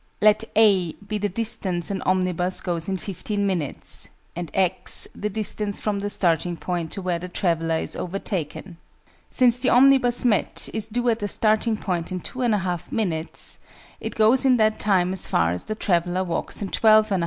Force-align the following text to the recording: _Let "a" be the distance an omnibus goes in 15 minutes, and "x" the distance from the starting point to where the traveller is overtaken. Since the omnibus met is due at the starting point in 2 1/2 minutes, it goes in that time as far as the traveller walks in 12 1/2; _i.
_Let 0.19 0.43
"a" 0.55 0.93
be 0.93 1.19
the 1.19 1.29
distance 1.29 1.91
an 1.91 2.01
omnibus 2.07 2.59
goes 2.61 2.89
in 2.89 2.97
15 2.97 3.45
minutes, 3.45 4.09
and 4.35 4.49
"x" 4.55 5.07
the 5.13 5.29
distance 5.29 5.79
from 5.79 5.99
the 5.99 6.09
starting 6.09 6.57
point 6.57 6.91
to 6.93 7.03
where 7.03 7.19
the 7.19 7.29
traveller 7.29 7.77
is 7.77 7.95
overtaken. 7.95 8.77
Since 9.29 9.59
the 9.59 9.69
omnibus 9.69 10.25
met 10.25 10.69
is 10.73 10.87
due 10.87 11.07
at 11.09 11.19
the 11.19 11.27
starting 11.27 11.77
point 11.77 12.11
in 12.11 12.19
2 12.19 12.39
1/2 12.39 12.91
minutes, 12.91 13.59
it 13.99 14.15
goes 14.15 14.43
in 14.43 14.57
that 14.57 14.79
time 14.79 15.13
as 15.13 15.27
far 15.27 15.51
as 15.51 15.65
the 15.65 15.75
traveller 15.75 16.23
walks 16.23 16.63
in 16.63 16.69
12 16.69 17.09
1/2; 17.09 17.17
_i. 17.19 17.19